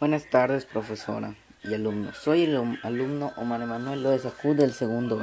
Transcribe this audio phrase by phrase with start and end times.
[0.00, 2.16] Buenas tardes, profesora y alumnos.
[2.16, 5.20] Soy el alumno Omar Emanuel López Acú del segundo.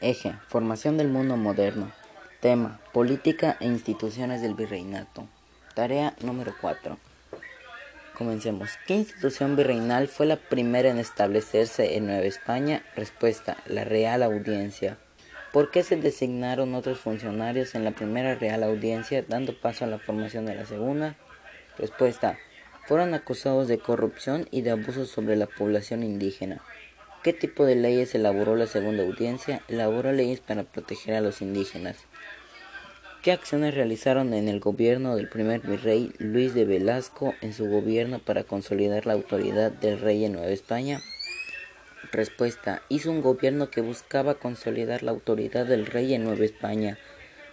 [0.00, 1.90] Eje, formación del mundo moderno.
[2.38, 5.26] Tema, política e instituciones del virreinato.
[5.74, 6.96] Tarea número 4.
[8.16, 8.78] Comencemos.
[8.86, 12.84] ¿Qué institución virreinal fue la primera en establecerse en Nueva España?
[12.94, 14.96] Respuesta, la Real Audiencia.
[15.52, 19.98] ¿Por qué se designaron otros funcionarios en la primera Real Audiencia, dando paso a la
[19.98, 21.16] formación de la segunda?
[21.78, 22.38] Respuesta,
[22.86, 26.60] fueron acusados de corrupción y de abusos sobre la población indígena.
[27.22, 29.62] ¿Qué tipo de leyes elaboró la segunda audiencia?
[29.68, 31.96] Elaboró leyes para proteger a los indígenas.
[33.22, 38.18] ¿Qué acciones realizaron en el gobierno del primer virrey Luis de Velasco en su gobierno
[38.18, 41.00] para consolidar la autoridad del rey en Nueva España?
[42.12, 42.82] Respuesta.
[42.90, 46.98] Hizo un gobierno que buscaba consolidar la autoridad del rey en Nueva España.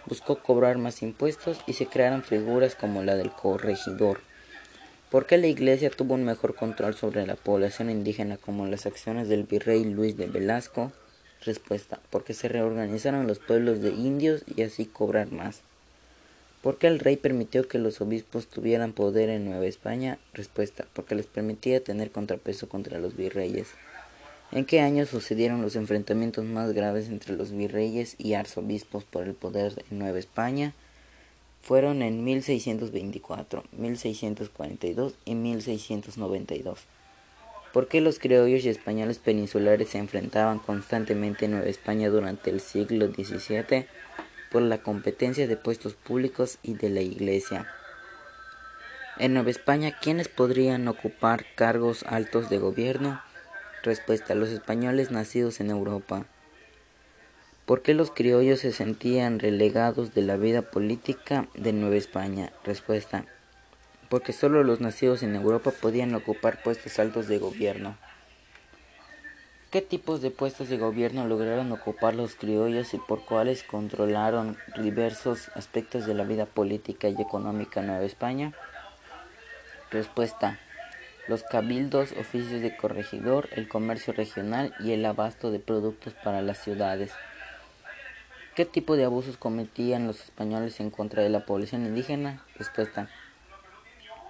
[0.04, 4.20] Buscó cobrar más impuestos y se crearon figuras como la del corregidor.
[5.12, 9.28] ¿Por qué la Iglesia tuvo un mejor control sobre la población indígena como las acciones
[9.28, 10.90] del virrey Luis de Velasco?
[11.44, 15.60] Respuesta, porque se reorganizaron los pueblos de indios y así cobrar más.
[16.62, 20.18] ¿Por qué el rey permitió que los obispos tuvieran poder en Nueva España?
[20.32, 23.68] Respuesta, porque les permitía tener contrapeso contra los virreyes.
[24.50, 29.34] ¿En qué año sucedieron los enfrentamientos más graves entre los virreyes y arzobispos por el
[29.34, 30.72] poder en Nueva España?
[31.62, 36.80] Fueron en 1624, 1642 y 1692.
[37.72, 42.60] ¿Por qué los criollos y españoles peninsulares se enfrentaban constantemente en Nueva España durante el
[42.60, 43.86] siglo XVII?
[44.50, 47.66] Por la competencia de puestos públicos y de la Iglesia.
[49.18, 53.22] En Nueva España, ¿quiénes podrían ocupar cargos altos de gobierno?
[53.82, 56.26] Respuesta, los españoles nacidos en Europa.
[57.66, 62.52] ¿Por qué los criollos se sentían relegados de la vida política de Nueva España?
[62.64, 63.24] Respuesta.
[64.08, 67.96] Porque solo los nacidos en Europa podían ocupar puestos altos de gobierno.
[69.70, 75.48] ¿Qué tipos de puestos de gobierno lograron ocupar los criollos y por cuáles controlaron diversos
[75.54, 78.52] aspectos de la vida política y económica en Nueva España?
[79.92, 80.58] Respuesta.
[81.28, 86.58] Los cabildos, oficios de corregidor, el comercio regional y el abasto de productos para las
[86.58, 87.12] ciudades.
[88.54, 92.44] ¿Qué tipo de abusos cometían los españoles en contra de la población indígena?
[92.58, 93.08] Respuesta.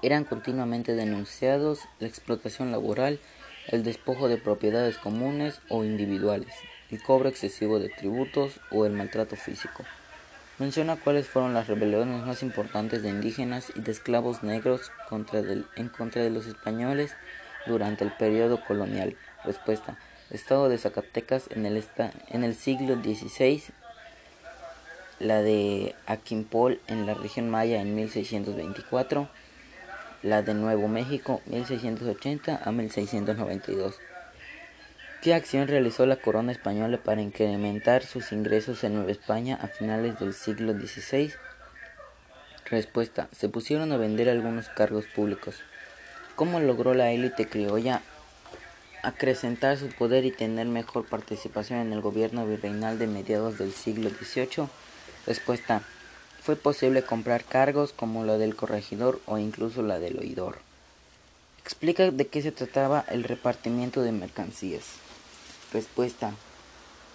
[0.01, 3.19] Eran continuamente denunciados la explotación laboral,
[3.67, 6.55] el despojo de propiedades comunes o individuales,
[6.93, 9.83] el cobro excesivo de tributos o el maltrato físico.
[10.61, 16.23] Menciona cuáles fueron las rebeliones más importantes de indígenas y de esclavos negros en contra
[16.23, 17.17] de los españoles
[17.67, 19.17] durante el periodo colonial.
[19.45, 19.99] Respuesta.
[20.31, 21.83] Estado de Zacatecas en el,
[22.29, 23.65] en el siglo XVI
[25.23, 29.29] la de Aquimpol en la región maya en 1624,
[30.23, 33.95] la de Nuevo México 1680 a 1692.
[35.23, 40.19] ¿Qué acción realizó la corona española para incrementar sus ingresos en Nueva España a finales
[40.19, 41.33] del siglo XVI?
[42.69, 43.29] Respuesta.
[43.31, 45.61] Se pusieron a vender algunos cargos públicos.
[46.35, 48.03] ¿Cómo logró la élite criolla
[49.05, 54.11] acrecentar su poder y tener mejor participación en el gobierno virreinal de mediados del siglo
[54.11, 54.69] XVIII?
[55.25, 55.83] Respuesta.
[56.43, 60.59] Fue posible comprar cargos como la del corregidor o incluso la del oidor.
[61.61, 64.83] Explica de qué se trataba el repartimiento de mercancías.
[65.73, 66.33] Respuesta.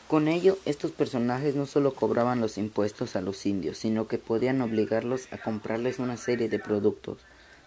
[0.07, 4.61] Con ello, estos personajes no solo cobraban los impuestos a los indios, sino que podían
[4.61, 7.17] obligarlos a comprarles una serie de productos,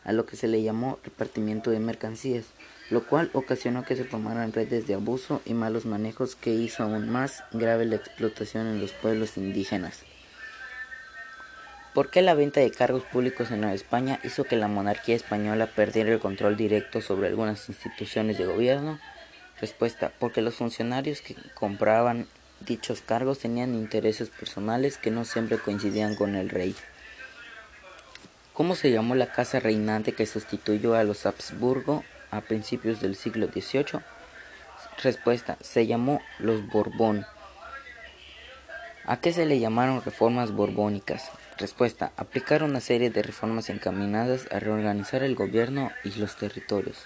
[0.04, 2.46] a lo que se le llamó repartimiento de mercancías,
[2.88, 7.10] lo cual ocasionó que se formaran redes de abuso y malos manejos que hizo aún
[7.10, 10.00] más grave la explotación en los pueblos indígenas.
[11.94, 15.66] ¿Por qué la venta de cargos públicos en Nueva España hizo que la monarquía española
[15.66, 19.00] perdiera el control directo sobre algunas instituciones de gobierno?
[19.60, 22.28] Respuesta, porque los funcionarios que compraban
[22.60, 26.76] dichos cargos tenían intereses personales que no siempre coincidían con el rey.
[28.52, 33.48] ¿Cómo se llamó la casa reinante que sustituyó a los Habsburgo a principios del siglo
[33.48, 34.00] XVIII?
[35.02, 37.26] Respuesta, se llamó los Borbón.
[39.06, 41.30] ¿A qué se le llamaron reformas borbónicas?
[41.60, 42.12] Respuesta.
[42.16, 47.04] Aplicar una serie de reformas encaminadas a reorganizar el gobierno y los territorios.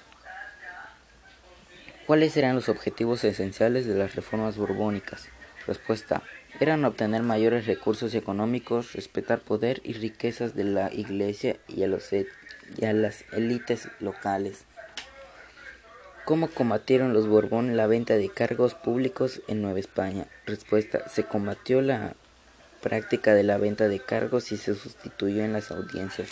[2.07, 5.29] ¿Cuáles eran los objetivos esenciales de las reformas borbónicas?
[5.67, 6.23] Respuesta.
[6.61, 12.13] Eran obtener mayores recursos económicos, respetar poder y riquezas de la Iglesia y a, los
[12.13, 12.29] e,
[12.77, 14.67] y a las élites locales.
[16.25, 20.27] ¿Cómo combatieron los Borbón la venta de cargos públicos en Nueva España?
[20.47, 21.09] Respuesta.
[21.09, 22.15] Se combatió la
[22.85, 26.29] práctica de la venta de cargos y se sustituyó en las audiencias.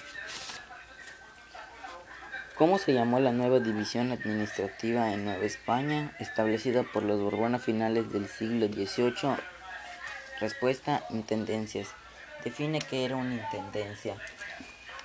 [2.58, 7.58] ¿Cómo se llamó la nueva división administrativa en Nueva España, establecida por los Borbón a
[7.58, 9.36] finales del siglo XVIII?
[10.40, 11.88] Respuesta, intendencias.
[12.44, 14.16] Define qué era una intendencia.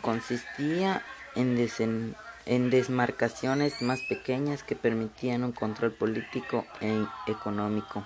[0.02, 1.02] Consistía
[1.36, 2.16] en,
[2.46, 8.06] en desmarcaciones más pequeñas que permitían un control político e económico.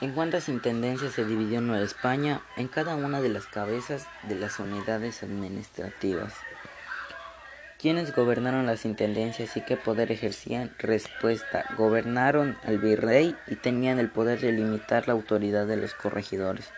[0.00, 2.42] ¿En cuántas intendencias se dividió Nueva España?
[2.56, 6.34] En cada una de las cabezas de las unidades administrativas.
[7.78, 10.74] ¿Quiénes gobernaron las intendencias y qué poder ejercían?
[10.78, 11.64] Respuesta.
[11.76, 16.70] Gobernaron al virrey y tenían el poder de limitar la autoridad de los corregidores.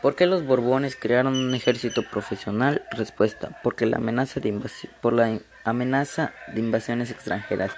[0.00, 2.84] ¿Por qué los Borbones crearon un ejército profesional?
[2.90, 3.60] Respuesta.
[3.62, 4.58] Porque la amenaza de
[5.02, 7.72] por la amenaza de invasiones extranjeras.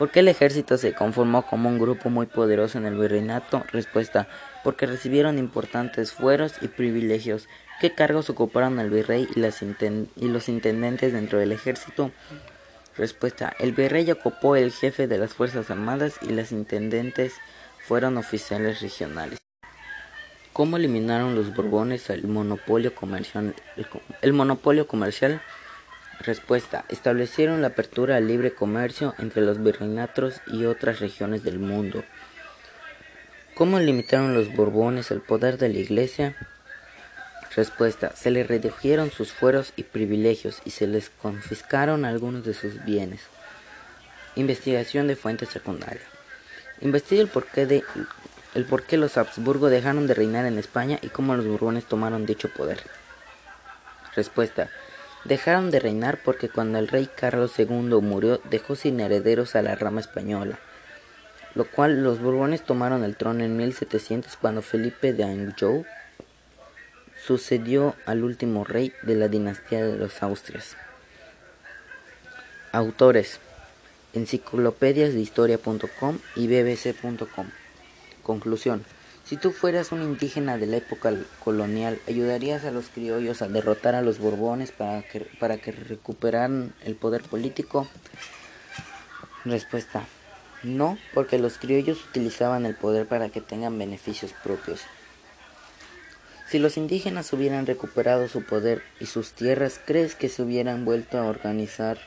[0.00, 3.64] ¿Por qué el ejército se conformó como un grupo muy poderoso en el virreinato?
[3.70, 4.28] Respuesta.
[4.64, 7.46] Porque recibieron importantes fueros y privilegios
[7.82, 9.40] ¿Qué cargos ocuparon el virrey y,
[10.28, 12.12] los intendentes dentro del ejército?
[12.96, 13.54] Respuesta.
[13.58, 17.34] El virrey ocupó el jefe de las Fuerzas Armadas y los intendentes
[17.86, 19.38] fueron oficiales regionales.
[20.54, 23.54] ¿Cómo eliminaron los Borbones monopolio comercial?
[24.22, 25.42] El monopolio comercial
[26.20, 26.84] Respuesta.
[26.90, 32.04] Establecieron la apertura al libre comercio entre los virreinatos y otras regiones del mundo.
[33.54, 36.36] ¿Cómo limitaron los Borbones el poder de la Iglesia?
[37.56, 38.14] Respuesta.
[38.14, 43.22] Se le redujeron sus fueros y privilegios y se les confiscaron algunos de sus bienes.
[44.36, 46.04] Investigación de fuentes secundarias.
[46.82, 47.82] Investiga el porqué de
[48.54, 48.66] el
[49.00, 52.82] los Habsburgo dejaron de reinar en España y cómo los Borbones tomaron dicho poder.
[54.14, 54.70] Respuesta.
[55.24, 59.74] Dejaron de reinar porque cuando el rey Carlos II murió dejó sin herederos a la
[59.74, 60.58] rama española,
[61.54, 65.84] lo cual los Borbones tomaron el trono en 1700 cuando Felipe de Anjou
[67.22, 70.76] sucedió al último rey de la dinastía de los Austrias.
[72.72, 73.40] Autores:
[74.14, 77.50] Enciclopedias de Historia.com y BBC.com.
[78.22, 78.84] Conclusión:
[79.30, 83.94] Si tú fueras un indígena de la época colonial, ¿ayudarías a los criollos a derrotar
[83.94, 87.86] a los Borbones para que, para que recuperaran el poder político?
[89.44, 90.02] Respuesta:
[90.64, 94.80] No, porque los criollos utilizaban el poder para que tengan beneficios propios.
[96.48, 101.18] Si los indígenas hubieran recuperado su poder y sus tierras, ¿crees que se hubieran vuelto
[101.18, 101.98] a organizar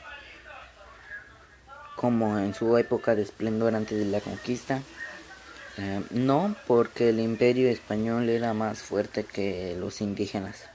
[1.96, 4.82] como en su época de esplendor antes de la conquista?
[5.76, 10.73] Eh, no, porque el imperio español era más fuerte que los indígenas.